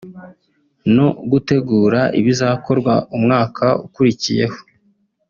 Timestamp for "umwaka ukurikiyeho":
3.17-4.57